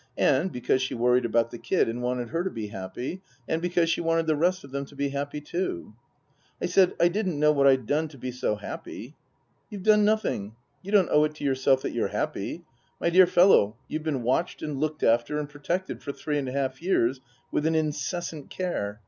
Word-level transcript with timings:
And 0.17 0.51
because 0.51 0.81
she 0.81 0.95
worried 0.95 1.25
about 1.25 1.51
the 1.51 1.59
Kid, 1.59 1.87
and 1.87 2.01
wanted 2.01 2.29
her 2.29 2.43
to 2.43 2.49
be 2.49 2.69
happy. 2.69 3.21
And 3.47 3.61
because 3.61 3.87
she 3.87 4.01
wanted 4.01 4.25
the 4.25 4.35
rest 4.35 4.63
of 4.63 4.71
them 4.71 4.83
to 4.85 4.95
be 4.95 5.09
happy 5.09 5.39
too." 5.41 5.93
I 6.59 6.65
said 6.65 6.95
I 6.99 7.07
didn't 7.07 7.39
know 7.39 7.51
what 7.51 7.67
I'd 7.67 7.85
done 7.85 8.07
to 8.07 8.17
be 8.17 8.31
so 8.31 8.55
happy." 8.55 9.15
You've 9.69 9.83
done 9.83 10.03
nothing. 10.03 10.55
You 10.81 10.91
don't 10.91 11.11
owe 11.11 11.23
it 11.25 11.35
to 11.35 11.43
yourself 11.43 11.83
that 11.83 11.91
you're 11.93 12.07
happy. 12.07 12.63
My 12.99 13.11
dear 13.11 13.27
fellow, 13.27 13.75
you've 13.87 14.01
been 14.01 14.23
watched, 14.23 14.63
and 14.63 14.79
looked 14.79 15.03
after, 15.03 15.37
and 15.37 15.47
protected 15.47 16.01
for 16.01 16.11
three 16.11 16.39
and 16.39 16.49
a 16.49 16.51
half 16.51 16.81
years 16.81 17.21
with 17.51 17.67
an 17.67 17.75
incessant 17.75 18.49
care. 18.49 18.99